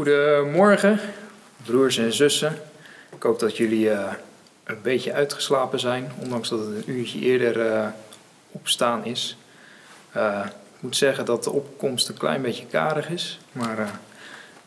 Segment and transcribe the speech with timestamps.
[0.00, 1.00] Goedemorgen,
[1.64, 2.58] broers en zussen.
[3.16, 4.12] Ik hoop dat jullie eh,
[4.64, 7.86] een beetje uitgeslapen zijn, ondanks dat het een uurtje eerder eh,
[8.50, 9.36] opstaan is.
[10.12, 14.00] Eh, ik moet zeggen dat de opkomst een klein beetje karig is, maar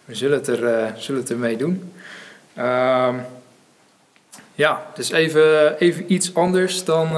[0.05, 1.93] we zullen het, er, zullen het ermee doen.
[2.53, 3.15] Ehm,
[4.55, 7.09] ja, is even, even iets anders dan,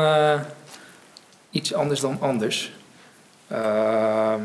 [1.49, 2.71] iets anders dan anders.
[3.47, 4.41] Ehm,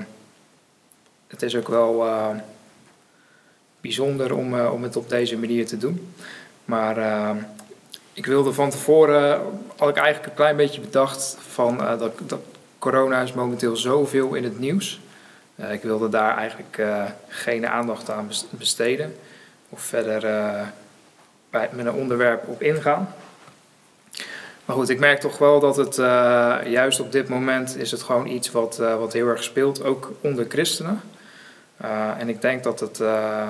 [1.27, 2.07] het is ook wel
[3.81, 6.15] bijzonder om, eh, om het op deze manier te doen.
[6.65, 7.37] Maar ehm,
[8.13, 9.41] ik wilde van tevoren,
[9.77, 12.41] had ik eigenlijk een klein beetje bedacht van eh, dat, dat
[12.79, 15.01] corona is momenteel zoveel in het nieuws.
[15.55, 16.83] Eh, ik wilde daar eigenlijk
[17.29, 19.17] geen aandacht aan bes- besteden
[19.69, 20.21] of verder
[21.51, 23.15] bij, met een onderwerp op ingaan.
[24.65, 25.97] Maar goed, ik merk toch wel dat het
[26.67, 30.47] juist op dit moment is het gewoon iets wat, wat heel erg speelt, ook onder
[30.49, 31.01] christenen.
[31.81, 33.49] Eh, en ik denk dat het eh,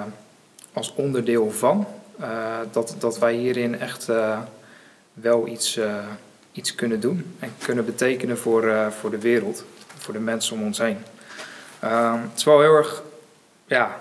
[0.72, 1.86] als onderdeel van,
[2.20, 4.08] eh, dat, dat wij hierin echt
[5.12, 5.78] wel iets,
[6.52, 9.64] iets kunnen doen en kunnen betekenen voor, voor de wereld,
[9.98, 10.98] voor de mensen om ons heen.
[11.78, 13.02] Eh, het is wel heel erg,
[13.66, 14.00] ja,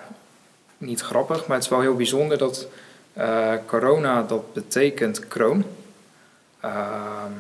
[0.77, 2.67] niet grappig, maar het is wel heel bijzonder dat
[3.65, 5.63] corona, dat betekent kroon.
[6.59, 7.31] Ehm,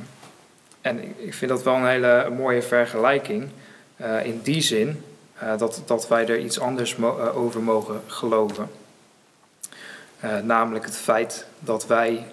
[0.81, 3.49] en ik- vind dat wel een hele mooie vergelijking.
[4.23, 5.03] in die zin
[5.39, 8.69] eh, dat, dat wij er iets anders eh, over mogen geloven.
[10.19, 12.25] Eh, namelijk het feit dat wij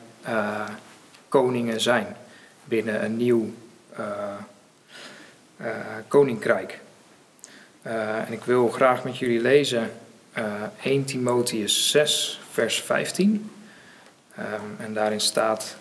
[1.29, 2.17] koningen zijn
[2.65, 3.51] binnen een nieuw
[6.09, 6.81] koninkrijk.
[7.83, 9.91] En ik wil graag met jullie lezen
[10.33, 13.51] eh 1 Timotheus 6, vers 15.
[14.35, 14.45] Ehm,
[14.79, 15.77] en daarin staat: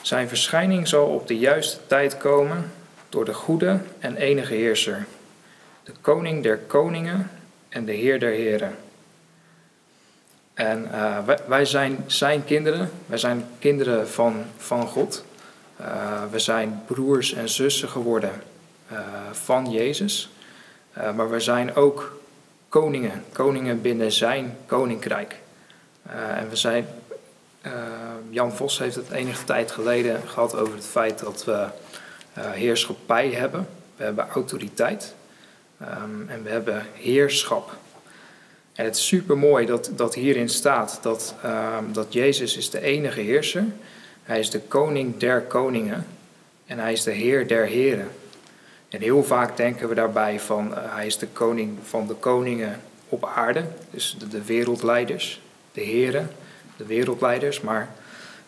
[0.00, 2.72] Zijn verschijning zal op de juiste tijd komen
[3.08, 5.06] door de goede en enige heerser,
[5.84, 7.30] de koning der koningen
[7.68, 8.76] en de heer der heren.
[10.54, 15.24] En eh, wij, zijn zijn kinderen, wij zijn kinderen van, van God.
[15.76, 18.32] Eh, we zijn broers en zussen geworden
[18.88, 18.98] eh,
[19.32, 20.28] van Jezus.
[21.14, 22.20] Maar we zijn ook
[22.68, 25.36] koningen, koningen binnen zijn koninkrijk.
[26.08, 26.86] En we zijn,
[28.30, 31.66] Jan Vos heeft het enige tijd geleden gehad over het feit dat we
[32.40, 33.68] heerschappij hebben.
[33.96, 35.14] We hebben autoriteit
[35.80, 37.76] ehm, en we hebben heerschap.
[38.72, 42.80] En het is super mooi dat, dat hierin staat dat, ehm, dat Jezus is de
[42.80, 43.64] enige heerser.
[44.22, 46.06] Hij is de koning der koningen
[46.66, 48.10] en hij is de heer der heren.
[48.88, 52.80] En heel vaak denken we daarbij van eh, hij is de koning van de koningen
[53.08, 55.40] op aarde, dus de, de wereldleiders,
[55.72, 56.30] de heren,
[56.76, 57.60] de wereldleiders.
[57.60, 57.88] Maar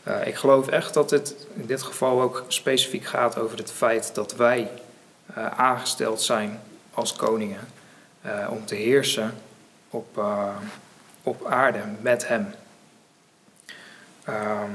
[0.03, 4.15] eh, ik geloof echt dat het in dit geval ook specifiek gaat over het feit
[4.15, 4.71] dat wij
[5.35, 6.61] eh, aangesteld zijn
[6.97, 7.69] als koningen
[8.21, 9.35] eh, om te heersen
[9.91, 10.57] op, eh,
[11.23, 12.55] op aarde met hem.
[14.25, 14.71] Ehm,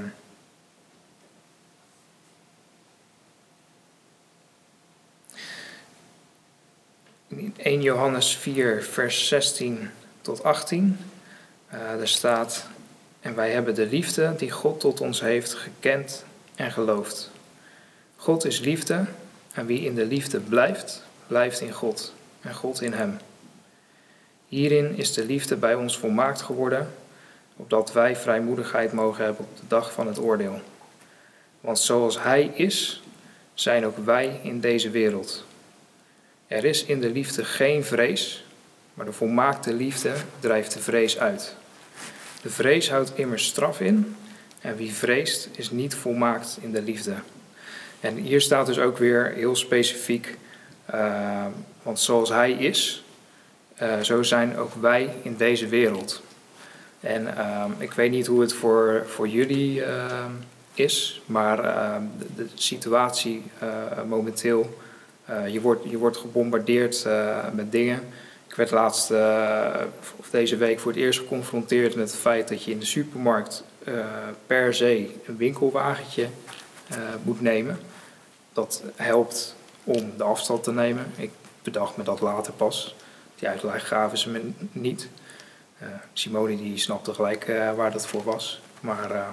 [7.28, 9.90] in 1 Johannes 4, vers 16
[10.22, 10.98] tot 18,
[11.68, 12.68] eh daar staat:
[13.20, 17.32] En wij hebben de liefde die God tot ons heeft gekend en geloofd.
[18.16, 19.06] God is liefde
[19.54, 23.18] en wie in de liefde blijft, blijft in God en God in hem.
[24.48, 26.92] Hierin is de liefde bij ons volmaakt geworden,
[27.56, 30.62] opdat wij vrijmoedigheid mogen hebben op de dag van het oordeel.
[31.62, 33.04] Want zoals Hij is,
[33.54, 35.46] zijn ook wij in deze wereld.
[36.48, 38.46] Er is in de liefde geen vrees,
[38.94, 41.56] maar de volmaakte liefde drijft de vrees uit.
[42.42, 44.16] De vrees houdt immers straf in,
[44.62, 47.16] en wie vreest is niet volmaakt in de liefde.
[48.00, 50.38] En hier staat dus ook weer heel specifiek,
[51.84, 53.04] want zoals Hij is,
[53.76, 56.22] eh, zo zijn ook wij in deze wereld.
[57.00, 60.32] En ehm, ik weet niet hoe het voor, voor jullie ehm,
[60.74, 63.68] is, maar ehm, de, de situatie eh,
[64.08, 64.78] momenteel,
[65.26, 68.00] eh, je, wordt, je wordt gebombardeerd eh, met dingen.
[68.52, 69.82] Ik werd laatst, eh,
[70.18, 73.64] of deze week, voor het eerst geconfronteerd met het feit dat je in de supermarkt
[73.84, 73.94] eh,
[74.48, 76.28] per se een winkelwagentje
[76.88, 77.80] eh, moet nemen.
[78.54, 81.12] Dat helpt om de afstand te nemen.
[81.16, 81.32] Ik
[81.64, 82.96] bedacht me dat later pas.
[83.36, 85.10] Die uitleg gaven ze me niet.
[85.78, 88.62] Eh, Simone die snapte gelijk eh, waar dat voor was.
[88.80, 89.28] Maar, eh,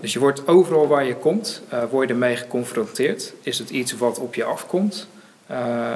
[0.00, 3.32] dus je wordt overal waar je komt, eh, word je ermee geconfronteerd.
[3.42, 5.06] Is het iets wat op je afkomt?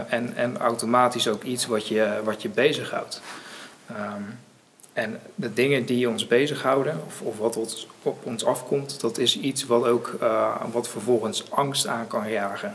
[0.09, 3.21] En, en automatisch ook iets wat je, wat je bezighoudt.
[3.87, 4.23] Ehm,
[4.93, 9.39] en de dingen die ons bezighouden, of, of wat ons, op ons afkomt, dat is
[9.39, 10.17] iets wat ook
[10.73, 12.75] wat vervolgens angst aan kan jagen.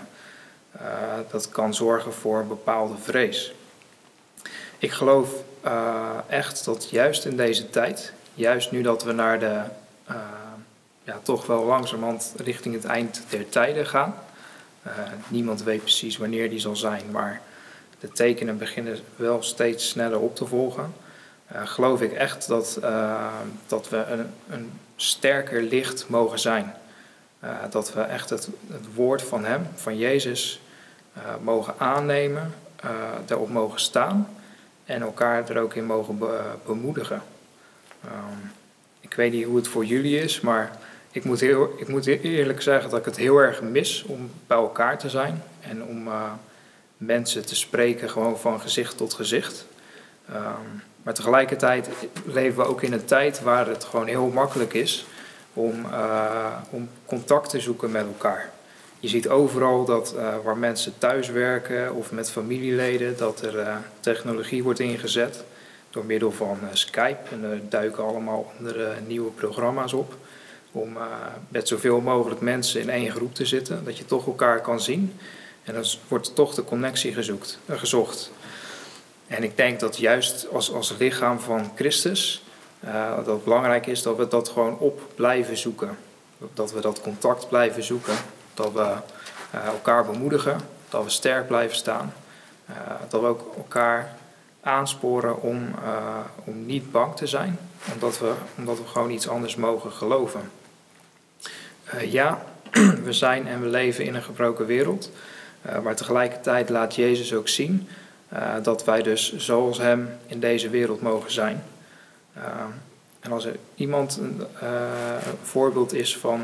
[0.71, 0.83] Eh,
[1.31, 3.53] dat kan zorgen voor bepaalde vrees.
[4.77, 5.29] ik geloof
[6.27, 9.61] echt dat juist in deze tijd, juist nu dat we naar de,
[11.03, 14.15] ja, toch wel langzamerhand richting het eind der tijden gaan.
[15.27, 17.41] niemand weet precies wanneer die zal zijn, maar
[17.99, 20.93] de tekenen beginnen wel steeds sneller op te volgen.
[21.53, 22.79] Geloof ik echt dat,
[23.67, 26.73] dat we een, een, sterker licht mogen zijn.
[27.43, 30.61] Uh, dat we echt het, het, woord van Hem, van Jezus,
[31.41, 32.53] mogen aannemen,
[33.25, 34.29] daarop mogen staan
[34.85, 37.21] en elkaar er ook in mogen be, bemoedigen.
[38.05, 38.51] Um,
[38.99, 40.77] ik weet niet hoe het voor jullie is, maar
[41.11, 44.57] ik moet, heel, ik moet eerlijk zeggen dat ik het heel erg mis om bij
[44.57, 46.09] elkaar te zijn en om
[46.97, 49.65] mensen te spreken gewoon van gezicht tot gezicht.
[50.29, 51.89] Um, maar tegelijkertijd
[52.25, 55.05] leven we ook in een tijd waar het gewoon heel makkelijk is
[55.53, 58.51] om, uh, om contact te zoeken met elkaar.
[58.99, 63.75] Je ziet overal dat uh, waar mensen thuis werken of met familieleden, dat er uh,
[63.99, 65.43] technologie wordt ingezet
[65.89, 67.29] door middel van Skype.
[67.31, 70.15] En er duiken allemaal andere nieuwe programma's op
[70.71, 70.97] om
[71.47, 75.19] met zoveel mogelijk mensen in één groep te zitten, dat je toch elkaar kan zien.
[75.63, 77.13] En dan wordt toch de connectie
[77.67, 78.31] gezocht.
[79.27, 82.43] En ik denk dat juist als, als lichaam van Christus,
[82.85, 85.97] uh, dat het belangrijk is dat we dat gewoon op blijven zoeken.
[86.53, 88.15] Dat we dat contact blijven zoeken.
[88.53, 88.93] Dat we
[89.55, 90.59] uh, elkaar bemoedigen.
[90.89, 92.13] Dat we sterk blijven staan.
[92.69, 92.75] Uh,
[93.09, 94.15] dat we ook elkaar
[94.61, 95.73] aansporen om,
[96.43, 97.59] om niet bang te zijn.
[97.93, 100.51] Omdat we, omdat we gewoon iets anders mogen geloven.
[102.05, 102.43] ja,
[103.03, 105.11] we zijn en we leven in een gebroken wereld.
[105.83, 107.87] maar tegelijkertijd laat Jezus ook zien
[108.61, 111.63] dat wij dus zoals Hem in deze wereld mogen zijn.
[112.37, 112.43] Uh,
[113.19, 114.91] en als er iemand een uh,
[115.43, 116.41] voorbeeld is van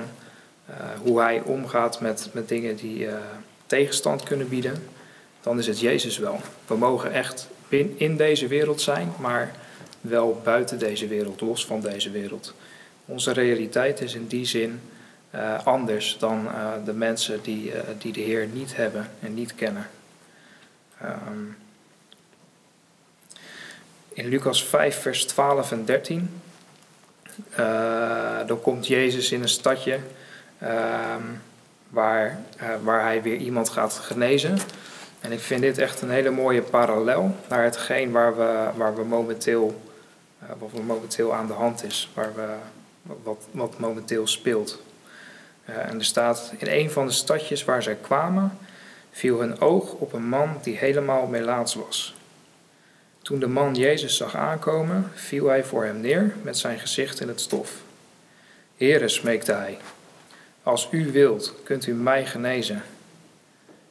[1.01, 3.07] hoe Hij omgaat met, met dingen die
[3.65, 4.83] tegenstand kunnen bieden,
[5.41, 6.39] dan is het Jezus wel.
[6.67, 9.51] We mogen echt in, in deze wereld zijn, maar
[10.01, 12.53] wel buiten deze wereld, los van deze wereld.
[13.05, 14.81] Onze realiteit is in die zin
[15.63, 16.47] anders dan
[16.85, 19.87] de mensen die, die de Heer niet hebben en niet kennen.
[21.03, 21.55] Um,
[24.17, 26.41] in Lucas 5, vers 12 en 13.
[27.59, 29.99] Uh, dan komt Jezus in een stadje
[30.63, 31.15] uh,
[31.89, 34.57] waar, uh, waar hij weer iemand gaat genezen.
[35.19, 39.03] En ik vind dit echt een hele mooie parallel naar hetgeen waar we, waar we
[39.03, 39.81] momenteel,
[40.39, 42.47] eh, wat we momenteel aan de hand is, waar we,
[43.23, 44.81] wat, wat momenteel speelt.
[45.65, 48.57] en er staat in een van de stadjes waar zij kwamen,
[49.11, 52.16] viel hun oog op een man die helemaal melaats was.
[53.27, 57.27] Toen de man Jezus zag aankomen, viel hij voor hem neer met zijn gezicht in
[57.27, 57.71] het stof.
[58.77, 59.77] Heere, smeekte hij,
[60.63, 62.83] als u wilt, kunt u mij genezen.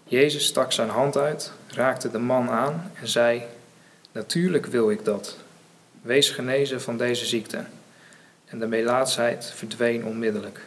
[0.05, 3.43] Jezus stak zijn hand uit, raakte de man aan en zei:
[4.12, 5.37] Natuurlijk wil ik dat.
[6.03, 7.65] Wees genezen van deze ziekte.
[8.44, 10.61] En de melaatsheid verdween onmiddellijk.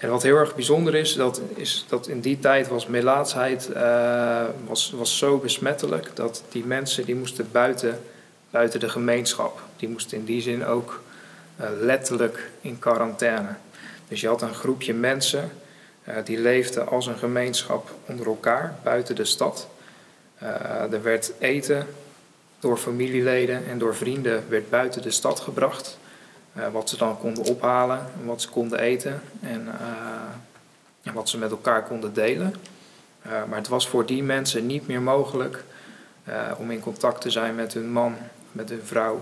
[0.00, 4.44] En wat heel erg bijzonder is, dat, is dat in die tijd was melaatsheid uh,
[4.66, 8.00] was, was zo besmettelijk dat die mensen die moesten buiten,
[8.50, 9.62] buiten de gemeenschap.
[9.76, 11.02] Die moesten in die zin ook
[11.60, 13.48] uh, letterlijk in quarantaine.
[14.08, 15.50] Dus je had een groepje mensen
[16.08, 19.68] uh, die leefden als een gemeenschap onder elkaar buiten de stad.
[20.90, 21.86] er werd eten
[22.58, 25.98] door familieleden en door vrienden werd buiten de stad gebracht.
[26.52, 29.68] Eh, wat ze dan konden ophalen, en wat ze konden eten en, en
[31.02, 32.54] eh, wat ze met elkaar konden delen.
[33.22, 35.64] Eh, maar het was voor die mensen niet meer mogelijk
[36.58, 38.16] om in contact te zijn met hun man,
[38.52, 39.20] met hun vrouw,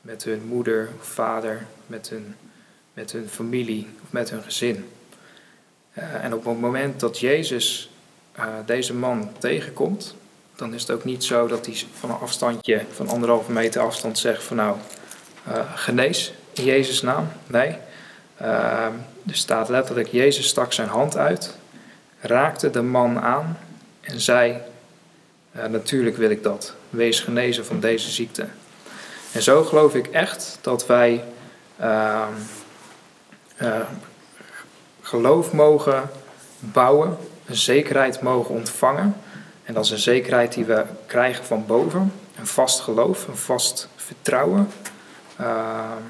[0.00, 2.34] met hun moeder vader, met hun,
[2.92, 4.90] met hun familie of met hun gezin.
[5.92, 7.90] en op het moment dat Jezus
[8.66, 10.14] deze man tegenkomt,
[10.56, 14.18] dan is het ook niet zo dat hij van een afstandje, van anderhalve meter afstand
[14.18, 14.76] zegt van nou,
[15.74, 17.28] genees, in Jezus' naam.
[17.46, 17.76] Nee.
[18.42, 18.86] Uh,
[19.26, 21.56] er staat letterlijk, Jezus stak zijn hand uit,
[22.20, 23.58] raakte de man aan
[24.00, 24.58] en zei,
[25.68, 28.46] natuurlijk wil ik dat, wees genezen van deze ziekte.
[29.32, 31.24] En zo geloof ik echt dat wij
[31.80, 32.26] uh,
[35.00, 36.10] geloof mogen
[36.58, 39.16] bouwen, een zekerheid mogen ontvangen.
[39.64, 43.88] En dat is een zekerheid die we krijgen van boven, een vast geloof, een vast
[43.96, 44.70] vertrouwen.
[45.36, 46.02] Ehm,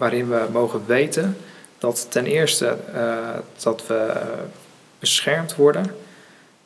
[0.00, 1.36] waarin we mogen weten
[1.78, 3.28] dat ten eerste uh,
[3.62, 4.12] dat we
[4.98, 5.94] beschermd worden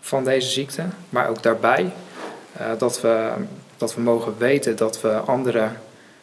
[0.00, 1.92] van deze ziekte, maar ook daarbij
[2.60, 3.32] uh, dat, we,
[3.76, 5.80] dat we mogen weten dat we anderen,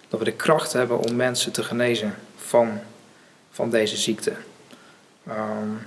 [0.07, 2.79] dat we de kracht hebben om mensen te genezen van,
[3.51, 4.33] van deze ziekte.
[5.29, 5.79] Um,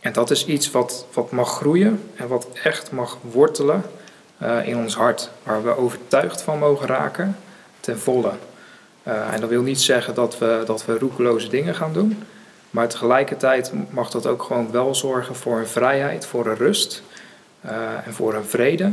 [0.00, 3.82] en dat is iets wat, wat mag groeien en wat echt mag wortelen
[4.64, 7.36] in ons hart, waar we overtuigd van mogen raken
[7.80, 8.32] ten volle.
[9.08, 12.24] En dat wil niet zeggen dat we, dat we roekeloze dingen gaan doen,
[12.70, 17.02] maar tegelijkertijd mag dat ook gewoon wel zorgen voor een vrijheid, voor een rust
[18.04, 18.92] en voor een vrede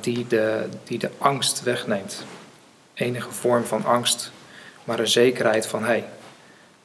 [0.00, 2.24] die, de, die de angst wegneemt.
[2.94, 4.30] Enige vorm van angst,
[4.84, 6.04] maar een zekerheid van hé, hey,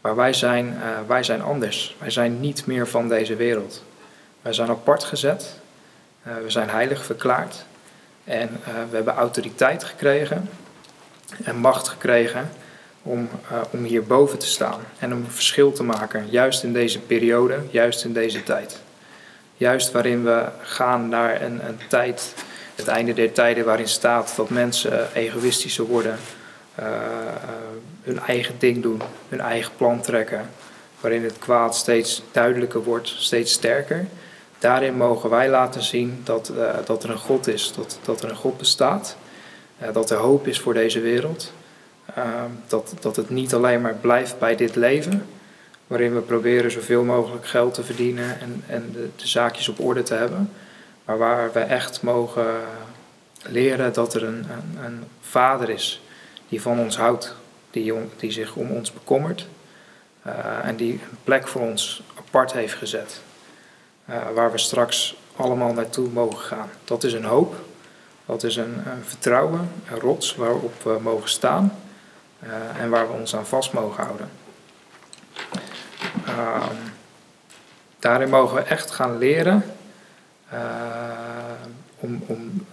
[0.02, 1.96] maar wij zijn, wij zijn anders.
[2.00, 3.84] Wij zijn niet meer van deze wereld.
[4.42, 5.60] Wij zijn apart gezet.
[6.22, 7.66] We zijn heilig verklaard.
[8.24, 8.50] En
[8.90, 10.50] we hebben autoriteit gekregen
[11.44, 12.50] en macht gekregen
[13.04, 13.30] om,
[13.70, 16.26] om hierboven te staan en om een verschil te maken.
[16.30, 18.80] Juist in deze periode, juist in deze tijd.
[19.58, 22.34] Juist waarin we gaan naar een, een tijd,
[22.76, 26.18] het einde der tijden, waarin staat dat mensen egoïstischer worden
[28.04, 30.50] hun eigen ding doen, hun eigen plan trekken,
[31.00, 34.08] waarin het kwaad steeds duidelijker wordt, steeds sterker.
[34.60, 38.30] Daarin mogen wij laten zien dat, uh, dat er een God is, dat, dat er
[38.30, 39.19] een God bestaat, uh,
[39.94, 41.54] dat er hoop is voor deze wereld.
[42.18, 45.26] Uh, dat, dat het niet alleen maar blijft bij dit leven,
[45.88, 50.04] waarin we proberen zoveel mogelijk geld te verdienen en, en de, de zaakjes op orde
[50.04, 50.52] te hebben,
[51.06, 52.46] maar waar we echt mogen
[53.44, 56.02] leren dat er een, een, een vader is
[56.50, 57.36] die van ons houdt,
[57.72, 59.48] die, die zich om ons bekommert
[60.28, 60.34] uh,
[60.68, 63.22] en die een plek voor ons apart heeft gezet,
[64.10, 66.70] uh, waar we straks allemaal naartoe mogen gaan.
[66.84, 67.56] Dat is een hoop,
[68.30, 71.74] dat is een, een vertrouwen, een rots waarop we mogen staan
[72.44, 74.30] uh, en waar we ons aan vast mogen houden.
[76.26, 76.76] Ehm,
[78.00, 79.64] daarin mogen we echt gaan leren
[82.00, 82.66] om, om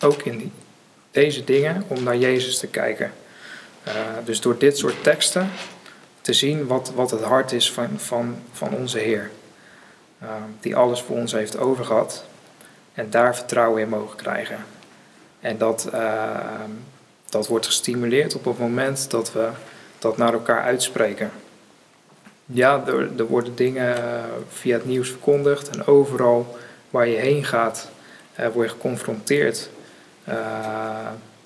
[0.00, 0.52] ook in die,
[1.10, 3.12] deze dingen om naar Jezus te kijken.
[4.24, 5.50] Dus door dit soort teksten
[6.20, 9.30] te zien wat, wat het hart is van, van, van onze Heer.
[10.60, 12.24] Die alles voor ons heeft overgehad.
[12.94, 14.74] En daar vertrouwen in mogen krijgen.
[15.46, 16.40] En dat, uh,
[17.28, 19.48] dat wordt gestimuleerd op het moment dat we
[19.98, 21.30] dat naar elkaar uitspreken.
[22.46, 23.96] Ja, er, er worden dingen
[24.48, 25.68] via het nieuws verkondigd.
[25.68, 26.56] En overal
[26.90, 27.90] waar je heen gaat,
[28.52, 29.68] word je geconfronteerd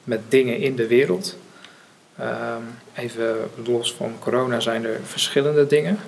[0.05, 1.37] met dingen in de wereld.
[2.21, 5.99] Um, even los van corona zijn er verschillende dingen.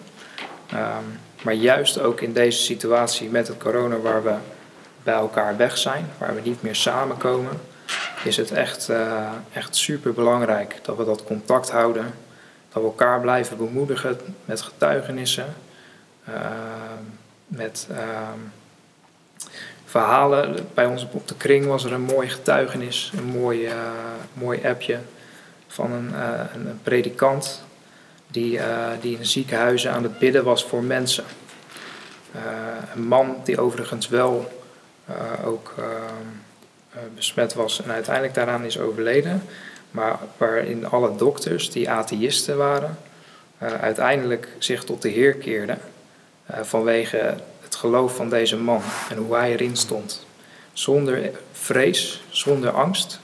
[0.75, 4.35] Um, maar juist ook in deze situatie met het corona waar we
[5.03, 7.61] bij elkaar weg zijn, waar we niet meer samenkomen,
[8.25, 12.15] is het echt, uh, echt super belangrijk dat we dat contact houden.
[12.73, 15.55] Dat we elkaar blijven bemoedigen met getuigenissen,
[16.29, 16.35] uh,
[17.47, 17.99] met uh,
[19.85, 20.57] verhalen.
[20.75, 23.73] Bij ons op de kring was er een mooi getuigenis, een mooi, uh,
[24.35, 24.99] mooi appje
[25.67, 26.15] van een,
[26.55, 27.63] een predikant
[28.27, 28.61] die,
[29.01, 31.25] die in ziekenhuizen aan het bidden was voor mensen.
[32.95, 34.63] Een man die overigens wel
[35.45, 35.75] ook
[37.15, 39.43] besmet was en uiteindelijk daaraan is overleden,
[39.91, 42.99] maar waarin alle dokters die atheïsten waren,
[43.59, 45.79] uiteindelijk zich tot de Heer keerden
[46.47, 50.27] vanwege het geloof van deze man en hoe hij erin stond.
[50.73, 53.21] Zonder vrees, zonder angst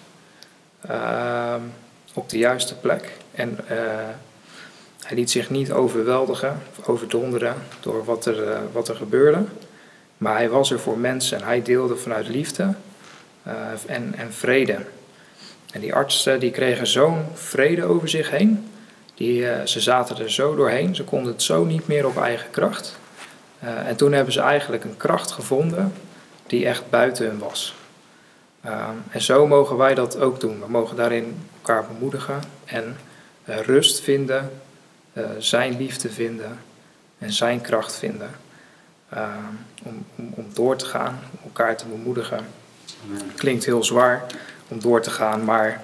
[2.15, 3.13] op de juiste plek.
[3.31, 3.59] En
[5.03, 9.45] hij liet zich niet overweldigen, overdonderen door wat er, wat er gebeurde.
[10.19, 12.75] Maar hij was er voor mensen en hij deelde vanuit liefde
[13.87, 14.79] en, en vrede.
[15.73, 18.69] En die artsen die kregen zo'n vrede over zich heen.
[19.15, 22.99] Die, ze zaten er zo doorheen, ze konden het zo niet meer op eigen kracht.
[23.61, 25.93] en toen hebben ze eigenlijk een kracht gevonden
[26.47, 27.75] die echt buiten hun was.
[29.11, 30.61] En zo mogen wij dat ook doen.
[30.61, 32.97] We mogen daarin elkaar bemoedigen en
[33.45, 34.51] rust vinden,
[35.39, 36.59] zijn liefde vinden
[37.19, 38.31] en zijn kracht vinden.
[39.85, 42.47] Om, om, om, door te gaan, elkaar te bemoedigen.
[43.37, 44.27] Klinkt heel zwaar
[44.69, 45.83] om door te gaan, maar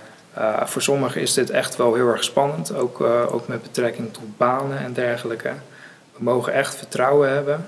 [0.65, 2.75] voor sommigen is dit echt wel heel erg spannend.
[2.75, 5.53] Ook, ook met betrekking tot banen en dergelijke.
[6.17, 7.67] We mogen echt vertrouwen hebben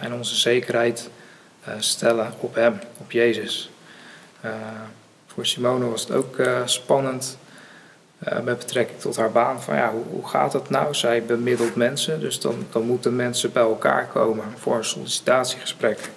[0.00, 1.10] en onze zekerheid
[1.78, 3.70] stellen op Hem, op Jezus.
[5.26, 7.38] Voor Simone was het ook spannend
[8.42, 9.62] met betrekking tot haar baan.
[9.62, 10.94] Van ja, hoe, hoe, gaat het nou?
[10.94, 16.10] Zij bemiddelt mensen, dus dan, dan moeten mensen bij elkaar komen voor een sollicitatiegesprek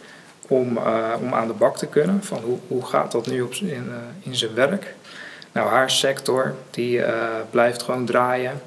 [0.48, 0.78] om,
[1.22, 2.24] om aan de bak te kunnen.
[2.24, 3.92] Van hoe, hoe gaat dat nu op, in,
[4.24, 4.94] in zijn werk?
[5.52, 7.02] Nou, haar sector die
[7.50, 8.62] blijft gewoon draaien.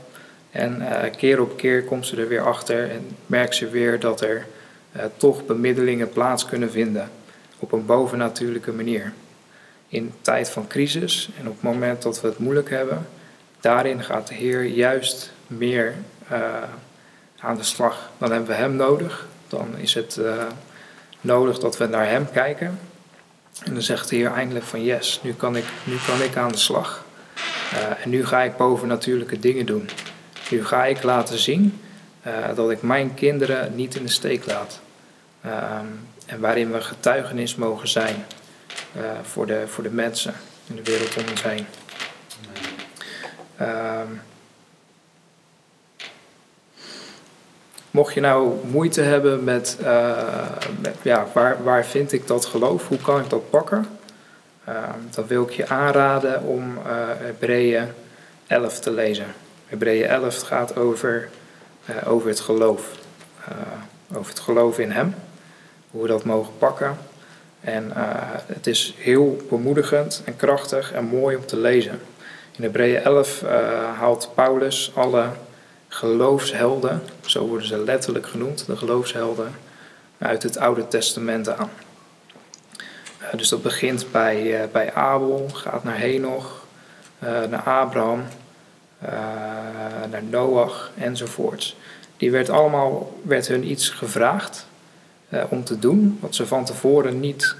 [0.50, 0.82] En
[1.16, 4.46] keer op keer komt ze er weer achter en merkt ze weer dat er
[5.16, 7.10] toch bemiddelingen plaats kunnen vinden
[7.58, 9.12] op een bovennatuurlijke manier
[9.88, 13.06] in tijd van crisis en op het moment dat we het moeilijk hebben,
[13.60, 15.94] daarin gaat de Heer juist meer
[17.38, 18.10] aan de slag.
[18.18, 20.20] Dan hebben we Hem nodig, dan is het
[21.28, 22.78] nodig dat we naar Hem kijken
[23.64, 26.52] En dan zegt de Heer eindelijk van yes, nu kan ik, nu kan ik aan
[26.52, 27.04] de slag.
[27.74, 29.88] Uh, en nu ga ik bovennatuurlijke dingen doen.
[30.50, 31.80] Nu ga ik laten zien
[32.26, 34.80] uh, dat ik mijn kinderen niet in de steek laat.
[35.46, 35.52] Uh,
[36.26, 38.24] en waarin we getuigenis mogen zijn
[39.22, 40.34] voor, de, voor de mensen
[40.66, 41.66] in de wereld om ons heen.
[47.98, 50.18] Mocht je nou moeite hebben met, uh,
[50.80, 53.86] met, ja, waar, waar vind ik dat geloof, hoe kan ik dat pakken?
[54.68, 54.74] Uh,
[55.10, 56.82] dan wil ik je aanraden om uh,
[57.18, 57.88] Hebreeën
[58.46, 59.26] 11 te lezen.
[59.66, 61.28] Hebreeën 11 gaat over,
[62.06, 62.90] over het geloof.
[64.14, 65.14] over het geloof in Hem.
[65.90, 66.96] Hoe we dat mogen pakken.
[67.60, 67.90] En
[68.46, 72.00] het is heel bemoedigend en krachtig en mooi om te lezen.
[72.56, 73.42] In Hebreeën 11
[73.98, 75.26] haalt Paulus alle
[75.88, 79.54] geloofshelden, zo worden ze letterlijk genoemd, de geloofshelden,
[80.18, 81.70] uit het Oude Testament aan.
[83.22, 86.66] Uh, dus dat begint bij, uh, bij Abel, gaat naar Henoch,
[87.24, 88.22] uh, naar Abraham,
[90.10, 91.76] naar Noach enzovoorts.
[92.16, 94.66] Die werd allemaal, werd hun iets gevraagd
[95.48, 97.54] om te doen wat ze van tevoren niet,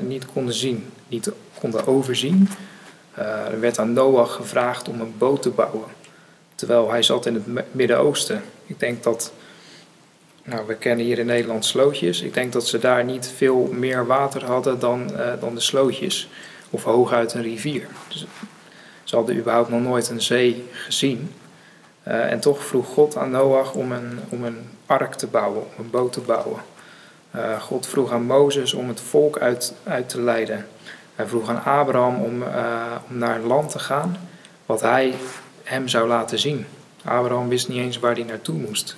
[0.00, 2.48] niet konden zien, niet konden overzien.
[3.14, 5.88] er werd aan Noach gevraagd om een boot te bouwen.
[6.62, 8.42] Terwijl hij zat in het Midden-Oosten.
[8.66, 9.32] Ik denk dat,
[10.42, 12.20] nou we kennen hier in Nederland slootjes.
[12.20, 16.28] Ik denk dat ze daar niet veel meer water hadden dan, uh, dan de slootjes.
[16.70, 17.86] Of hooguit een rivier.
[18.08, 18.26] Dus
[19.04, 21.34] ze hadden überhaupt nog nooit een zee gezien.
[22.08, 25.84] Uh, en toch vroeg God aan Noach om een, om een ark te bouwen, om
[25.84, 26.60] een boot te bouwen.
[27.36, 30.66] Uh, God vroeg aan Mozes om het volk uit, uit te leiden.
[31.14, 32.42] Hij vroeg aan Abraham om,
[33.10, 34.16] om naar een land te gaan
[34.66, 35.14] wat hij
[35.72, 36.66] hem zou laten zien.
[37.04, 38.96] Abraham wist niet eens waar hij naartoe moest.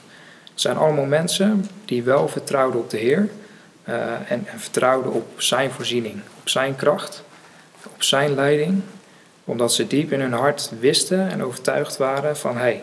[0.50, 3.28] Het zijn allemaal mensen die wel vertrouwden op de Heer
[3.88, 7.22] uh, en, en vertrouwden op zijn voorziening, op zijn kracht,
[7.94, 8.82] op zijn leiding,
[9.44, 12.82] omdat ze diep in hun hart wisten en overtuigd waren van hey,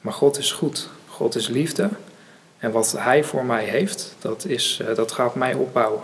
[0.00, 1.88] maar God is goed, God is liefde
[2.58, 6.02] en wat Hij voor mij heeft, dat, is, uh, dat gaat mij opbouwen.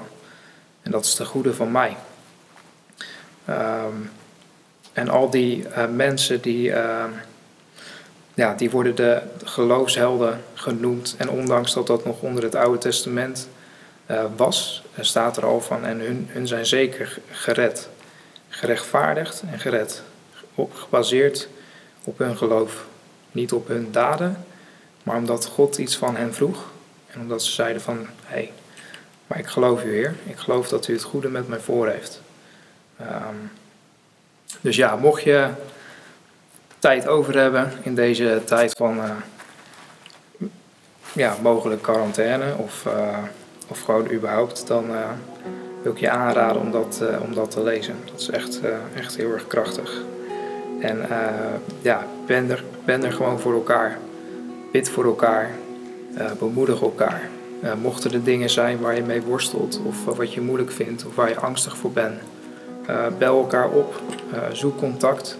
[0.82, 1.96] En dat is de goede van mij.
[3.48, 4.10] Um,
[4.92, 7.04] en al die uh, mensen die, uh,
[8.34, 11.14] ja, die worden de geloofshelden genoemd.
[11.18, 13.48] En ondanks dat dat nog onder het Oude Testament
[14.10, 17.88] uh, was, staat er al van, en hun, hun zijn zeker gered.
[18.48, 20.02] Gerechtvaardigd en gered.
[20.54, 21.48] Op, gebaseerd
[22.04, 22.84] op hun geloof.
[23.32, 24.44] Niet op hun daden,
[25.02, 26.70] maar omdat God iets van hen vroeg.
[27.06, 28.52] En omdat ze zeiden van, hé, hey,
[29.26, 30.14] maar ik geloof u Heer.
[30.24, 32.20] Ik geloof dat u het goede met mij voor heeft.
[33.00, 33.50] Um,
[34.60, 35.48] dus ja, mocht je
[36.78, 39.10] tijd over hebben in deze tijd van uh,
[41.12, 43.18] ja, mogelijk quarantaine of, uh,
[43.68, 44.98] of gewoon überhaupt, dan uh,
[45.82, 47.96] wil ik je aanraden om dat, om dat te lezen.
[48.10, 48.60] Dat is echt,
[48.96, 50.02] echt heel erg krachtig.
[50.80, 51.06] En
[51.80, 53.98] ja, ben er, ben er gewoon voor elkaar.
[54.72, 55.50] Bid voor elkaar.
[56.38, 57.28] bemoedig elkaar.
[57.80, 61.28] mochten er dingen zijn waar je mee worstelt of wat je moeilijk vindt of waar
[61.28, 62.20] je angstig voor bent
[63.18, 64.00] bel elkaar op,
[64.32, 65.38] uh, zoek contact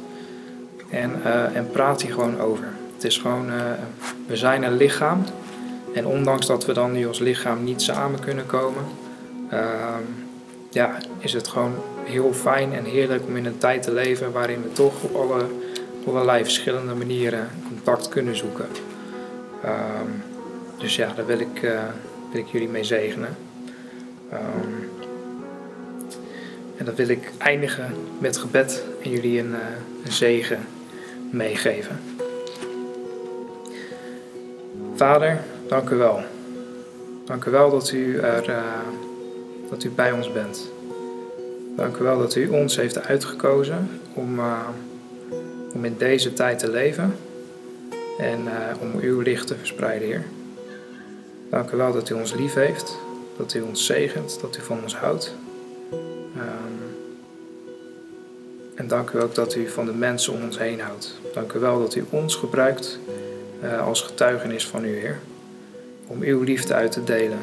[0.90, 2.64] en, uh, en praat hier gewoon over.
[2.94, 3.46] Het is gewoon,
[4.26, 5.24] we zijn een lichaam
[5.94, 8.82] en ondanks dat we dan nu als lichaam niet samen kunnen komen,
[9.50, 10.02] ehm,
[10.70, 11.72] ja, is het gewoon
[12.04, 15.44] heel fijn en heerlijk om in een tijd te leven waarin we toch op alle,
[16.06, 18.66] allerlei verschillende manieren contact kunnen zoeken.
[19.64, 20.22] Um,
[20.78, 21.60] dus ja, daar wil ik,
[22.32, 23.36] wil ik jullie mee zegenen.
[24.32, 24.90] Um,
[26.82, 29.58] en dat wil ik eindigen met gebed en jullie een, uh,
[30.04, 30.58] een zegen
[31.30, 32.00] meegeven.
[34.94, 36.20] Vader, dank u wel.
[37.24, 38.62] Dank u wel dat u, er, uh,
[39.70, 40.70] dat u bij ons bent.
[41.76, 44.68] Dank u wel dat u ons heeft uitgekozen om, uh,
[45.74, 47.14] om in deze tijd te leven
[48.18, 48.40] en
[48.80, 50.24] om uw licht te verspreiden, Heer.
[51.50, 52.98] Dank u wel dat u ons lief heeft,
[53.36, 55.34] dat u ons zegent, dat u van ons houdt.
[56.42, 56.96] Um,
[58.74, 61.14] en dank u ook dat u van de mensen om ons heen houdt.
[61.32, 62.98] Dank u wel dat u ons gebruikt
[63.62, 65.18] uh, als getuigenis van u, Heer.
[66.06, 67.38] Om uw liefde uit te delen.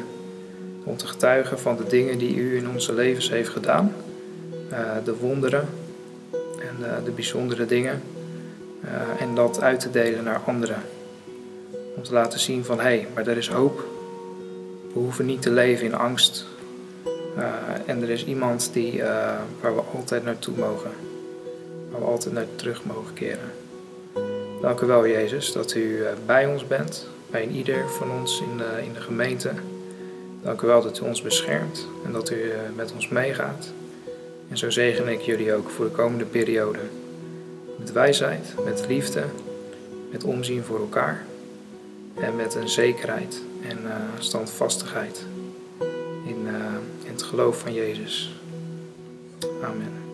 [0.84, 3.94] Om te getuigen van de dingen die u in onze levens heeft gedaan.
[4.70, 5.68] Uh, de wonderen
[6.58, 8.02] en uh, de bijzondere dingen.
[9.18, 10.82] en dat uit te delen naar anderen.
[11.96, 13.84] Om te laten zien van hé, hey, maar er is hoop.
[14.92, 16.46] We hoeven niet te leven in angst
[17.86, 19.04] en er is iemand die, uh,
[19.60, 20.90] waar we altijd naartoe mogen.
[21.90, 23.50] Waar we altijd naar terug mogen keren.
[24.60, 27.06] Dank u wel, Jezus, dat u uh, bij ons bent.
[27.30, 29.50] Bij ieder van ons in de, in de gemeente.
[30.42, 33.68] Dank u wel dat u ons beschermt en dat u met ons meegaat.
[34.50, 36.78] En zo zegen ik jullie ook voor de komende periode.
[37.78, 39.22] Met wijsheid, met liefde,
[40.10, 41.24] met omzien voor elkaar
[42.14, 43.78] en met een zekerheid en
[44.18, 45.24] standvastigheid
[47.20, 48.30] het geloof van Jezus.
[49.62, 50.09] Amen.